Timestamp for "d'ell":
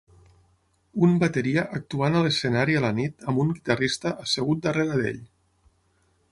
5.05-5.25